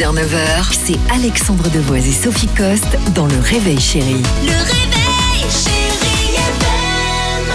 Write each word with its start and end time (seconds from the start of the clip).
6h-9h, 0.00 0.72
c'est 0.72 0.98
Alexandre 1.12 1.68
Devoise 1.68 2.08
et 2.08 2.12
Sophie 2.12 2.48
Coste 2.56 2.96
dans 3.14 3.26
Le 3.26 3.38
Réveil 3.38 3.78
Chéri. 3.78 4.16
Le 4.42 4.52
réveil. 4.52 4.89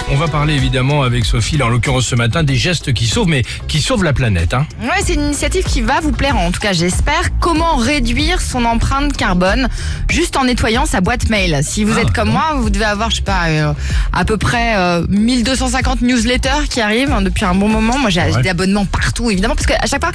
On 0.08 0.14
va 0.14 0.28
parler 0.28 0.54
évidemment 0.54 1.02
avec 1.02 1.24
Sophie, 1.24 1.56
là, 1.56 1.66
en 1.66 1.68
l'occurrence 1.68 2.06
ce 2.06 2.14
matin, 2.14 2.44
des 2.44 2.54
gestes 2.54 2.92
qui 2.92 3.06
sauvent, 3.08 3.26
mais 3.26 3.42
qui 3.66 3.80
sauvent 3.80 4.04
la 4.04 4.12
planète. 4.12 4.54
Hein. 4.54 4.64
Ouais, 4.80 5.02
c'est 5.04 5.14
une 5.14 5.22
initiative 5.24 5.64
qui 5.64 5.80
va 5.80 5.98
vous 6.00 6.12
plaire, 6.12 6.36
en 6.36 6.52
tout 6.52 6.60
cas 6.60 6.72
j'espère. 6.72 7.36
Comment 7.40 7.74
réduire 7.74 8.40
son 8.40 8.64
empreinte 8.66 9.16
carbone 9.16 9.68
juste 10.08 10.36
en 10.36 10.44
nettoyant 10.44 10.86
sa 10.86 11.00
boîte 11.00 11.28
mail? 11.28 11.58
Si 11.64 11.82
vous 11.82 11.94
Ah, 11.98 12.02
êtes 12.02 12.12
comme 12.12 12.30
moi, 12.30 12.52
vous 12.56 12.70
devez 12.70 12.84
avoir, 12.84 13.10
je 13.10 13.16
sais 13.16 13.22
pas, 13.22 13.48
euh, 13.48 13.72
à 14.12 14.24
peu 14.24 14.36
près 14.36 14.76
euh, 14.76 15.04
1250 15.08 16.02
newsletters 16.02 16.68
qui 16.70 16.80
arrivent 16.80 17.10
hein, 17.12 17.22
depuis 17.22 17.44
un 17.44 17.56
bon 17.56 17.68
moment. 17.68 17.98
Moi 17.98 18.08
j'ai 18.10 18.20
Ouais. 18.20 18.42
des 18.42 18.48
abonnements 18.48 18.86
partout, 18.86 19.30
évidemment, 19.32 19.54
parce 19.56 19.66
qu'à 19.66 19.84
chaque 19.86 20.02
fois 20.04 20.12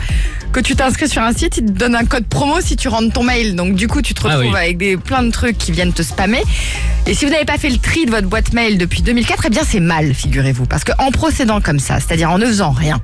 que 0.54 0.62
tu 0.62 0.76
t'inscris 0.76 1.10
sur 1.10 1.22
un 1.22 1.34
site, 1.34 1.58
ils 1.58 1.66
te 1.66 1.72
donnent 1.72 1.96
un 1.96 2.06
code 2.06 2.26
promo 2.28 2.62
si 2.62 2.78
tu 2.78 2.88
rentres 2.88 3.12
ton 3.14 3.24
mail. 3.24 3.56
Donc 3.56 3.76
du 3.76 3.88
coup, 3.90 4.02
tu 4.02 4.14
te 4.14 4.22
Ah 4.26 4.36
retrouves 4.38 4.54
oui. 4.54 4.58
avec 4.58 4.78
des, 4.78 4.96
plein 4.96 5.24
de 5.24 5.32
trucs 5.32 5.58
qui 5.58 5.74
viennent 5.74 5.94
te 5.94 6.02
spammer. 6.02 6.42
Et 7.08 7.14
si 7.14 7.26
vous 7.26 7.32
n'avez 7.32 7.46
pas 7.46 7.58
fait 7.58 7.70
le 7.70 7.78
tri 7.78 8.06
de 8.06 8.12
votre 8.12 8.28
boîte 8.28 8.54
mail 8.54 8.78
depuis 8.78 9.02
2004, 9.02 9.44
eh 9.48 9.50
bien 9.50 9.62
c'est 9.68 9.80
mal, 9.82 10.14
figurez-vous. 10.14 10.66
Parce 10.66 10.84
qu'en 10.84 11.12
procédant 11.12 11.62
comme 11.62 11.80
ça, 11.80 12.00
c'est-à-dire 12.00 12.32
en 12.32 12.38
ne 12.38 12.46
faisant 12.46 12.72
rien, 12.72 13.02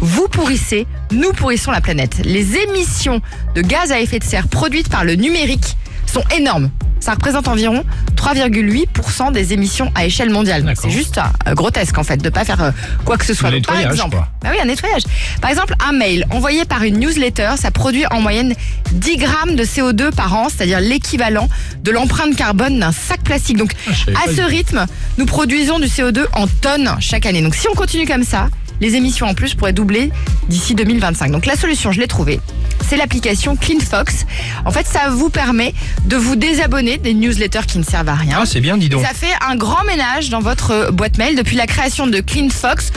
vous 0.00 0.28
pourrissez, 0.28 0.86
nous 1.12 1.32
pourrissons 1.32 1.70
la 1.70 1.80
planète. 1.80 2.20
Les 2.24 2.56
émissions 2.56 3.20
de 3.54 3.62
gaz 3.62 3.92
à 3.92 4.00
effet 4.00 4.18
de 4.18 4.24
serre 4.24 4.48
produites 4.48 4.88
par 4.88 5.04
le 5.04 5.14
numérique 5.14 5.76
sont 6.06 6.24
énormes. 6.36 6.70
Ça 7.04 7.12
représente 7.12 7.48
environ 7.48 7.84
3,8% 8.16 9.30
des 9.30 9.52
émissions 9.52 9.92
à 9.94 10.06
échelle 10.06 10.30
mondiale. 10.30 10.72
C'est 10.80 10.88
juste 10.88 11.18
euh, 11.46 11.52
grotesque 11.52 11.98
en 11.98 12.02
fait 12.02 12.16
de 12.16 12.30
pas 12.30 12.46
faire 12.46 12.62
euh, 12.62 12.70
quoi 13.04 13.18
que 13.18 13.26
ce 13.26 13.34
soit. 13.34 13.50
Donc, 13.50 13.66
par 13.66 13.76
exemple, 13.78 14.16
bah 14.42 14.48
oui, 14.50 14.56
un 14.58 14.64
nettoyage. 14.64 15.02
Par 15.42 15.50
exemple, 15.50 15.74
un 15.86 15.92
mail 15.92 16.24
envoyé 16.30 16.64
par 16.64 16.82
une 16.82 16.98
newsletter, 16.98 17.50
ça 17.58 17.70
produit 17.70 18.06
en 18.10 18.22
moyenne 18.22 18.54
10 18.92 19.18
grammes 19.18 19.54
de 19.54 19.64
CO2 19.64 20.14
par 20.14 20.34
an, 20.34 20.48
c'est-à-dire 20.48 20.80
l'équivalent 20.80 21.50
de 21.82 21.90
l'empreinte 21.90 22.36
carbone 22.36 22.80
d'un 22.80 22.92
sac 22.92 23.20
plastique. 23.22 23.58
Donc, 23.58 23.72
Ah, 23.86 24.20
à 24.26 24.32
ce 24.34 24.40
rythme, 24.40 24.86
nous 25.18 25.26
produisons 25.26 25.78
du 25.78 25.88
CO2 25.88 26.24
en 26.32 26.46
tonnes 26.46 26.90
chaque 27.00 27.26
année. 27.26 27.42
Donc, 27.42 27.54
si 27.54 27.68
on 27.68 27.74
continue 27.74 28.06
comme 28.06 28.24
ça, 28.24 28.48
les 28.80 28.94
émissions 28.96 29.26
en 29.26 29.34
plus 29.34 29.54
pourraient 29.54 29.74
doubler 29.74 30.10
d'ici 30.48 30.74
2025. 30.74 31.30
Donc, 31.30 31.44
la 31.44 31.56
solution, 31.56 31.92
je 31.92 32.00
l'ai 32.00 32.06
trouvée. 32.08 32.40
C'est 32.88 32.96
l'application 32.96 33.56
CleanFox. 33.56 34.26
En 34.66 34.70
fait, 34.70 34.86
ça 34.86 35.08
vous 35.10 35.30
permet 35.30 35.74
de 36.04 36.16
vous 36.16 36.36
désabonner 36.36 36.98
des 36.98 37.14
newsletters 37.14 37.66
qui 37.66 37.78
ne 37.78 37.82
servent 37.82 38.08
à 38.08 38.14
rien. 38.14 38.38
Ah, 38.42 38.46
c'est 38.46 38.60
bien, 38.60 38.76
dis 38.76 38.88
donc. 38.88 39.04
Ça 39.04 39.14
fait 39.14 39.32
un 39.48 39.56
grand 39.56 39.84
ménage 39.84 40.28
dans 40.28 40.40
votre 40.40 40.90
boîte 40.92 41.16
mail. 41.16 41.34
Depuis 41.34 41.56
la 41.56 41.66
création 41.66 42.06
de 42.06 42.20
CleanFox, 42.20 42.92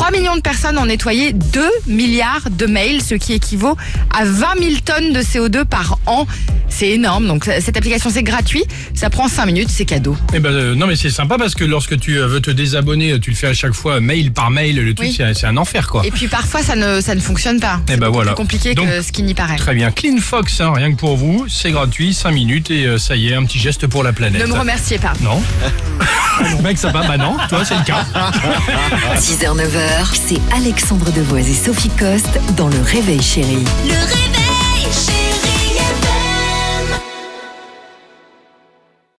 3 0.00 0.12
millions 0.12 0.34
de 0.34 0.40
personnes 0.40 0.78
ont 0.78 0.86
nettoyé 0.86 1.34
2 1.34 1.60
milliards 1.86 2.48
de 2.50 2.64
mails, 2.64 3.02
ce 3.02 3.14
qui 3.16 3.34
équivaut 3.34 3.76
à 4.18 4.24
20 4.24 4.46
000 4.58 4.70
tonnes 4.82 5.12
de 5.12 5.20
CO2 5.20 5.66
par 5.66 5.98
an. 6.06 6.26
C'est 6.70 6.88
énorme. 6.88 7.26
Donc 7.26 7.46
euh, 7.46 7.58
cette 7.60 7.76
application, 7.76 8.08
c'est 8.08 8.22
gratuit. 8.22 8.64
Ça 8.94 9.10
prend 9.10 9.28
5 9.28 9.44
minutes, 9.44 9.68
c'est 9.68 9.84
cadeau. 9.84 10.16
Eh 10.32 10.38
ben, 10.40 10.48
euh, 10.54 10.74
non, 10.74 10.86
mais 10.86 10.96
c'est 10.96 11.10
sympa 11.10 11.36
parce 11.36 11.54
que 11.54 11.64
lorsque 11.64 12.00
tu 12.00 12.16
euh, 12.18 12.26
veux 12.28 12.40
te 12.40 12.50
désabonner, 12.50 13.20
tu 13.20 13.28
le 13.28 13.36
fais 13.36 13.48
à 13.48 13.52
chaque 13.52 13.74
fois, 13.74 13.96
euh, 13.96 14.00
mail 14.00 14.32
par 14.32 14.50
mail, 14.50 14.76
le 14.82 14.94
truc, 14.94 15.08
Oui. 15.10 15.14
c'est 15.14 15.34
c'est 15.34 15.46
un 15.46 15.58
enfer, 15.58 15.86
quoi. 15.86 16.00
Et 16.06 16.10
puis 16.10 16.28
parfois, 16.28 16.62
ça 16.62 16.76
ne, 16.76 17.02
ça 17.02 17.14
ne 17.14 17.20
fonctionne 17.20 17.60
pas. 17.60 17.82
Eh 17.86 17.92
C'est 17.92 17.96
ben 17.98 18.08
voilà. 18.08 18.30
plus 18.32 18.36
compliqué 18.36 18.74
Donc, 18.74 18.88
que 18.88 19.02
ce 19.02 19.12
qui 19.12 19.22
n'y 19.22 19.34
paraît. 19.34 19.56
Très 19.56 19.74
bien. 19.74 19.90
Clean 19.90 20.16
Fox, 20.18 20.62
hein, 20.62 20.72
rien 20.74 20.92
que 20.92 20.96
pour 20.96 21.18
vous, 21.18 21.44
c'est 21.46 21.72
gratuit, 21.72 22.14
5 22.14 22.30
minutes 22.30 22.70
et 22.70 22.86
euh, 22.86 22.96
ça 22.96 23.16
y 23.16 23.28
est, 23.28 23.34
un 23.34 23.44
petit 23.44 23.58
geste 23.58 23.86
pour 23.86 24.02
la 24.02 24.14
planète. 24.14 24.40
Ne 24.40 24.46
me 24.50 24.58
remerciez 24.58 24.98
pas. 24.98 25.12
Non 25.20 25.42
Mec, 26.62 26.78
ça 26.78 26.90
va 26.90 27.06
Bah 27.06 27.16
non, 27.16 27.36
toi 27.48 27.64
c'est 27.64 27.76
le 27.76 27.84
cas. 27.84 28.04
6h-9h, 29.16 30.08
c'est 30.12 30.40
Alexandre 30.56 31.10
Devoise 31.12 31.48
et 31.48 31.54
Sophie 31.54 31.90
Coste 31.90 32.40
dans 32.56 32.68
Le 32.68 32.80
Réveil 32.80 33.22
Chéri. 33.22 33.64
Le 33.84 33.92
réveil. 33.94 34.39